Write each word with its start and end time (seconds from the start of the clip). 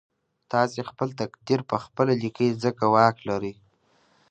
تاسې 0.51 0.79
خپل 0.89 1.09
تقدير 1.21 1.59
پخپله 1.71 2.13
ليکئ 2.21 2.49
ځکه 2.63 2.83
واک 2.93 3.17
لرئ. 3.29 3.53